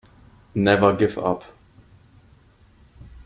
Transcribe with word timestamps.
Never 0.55 0.93
give 0.93 1.15
up. 1.19 1.43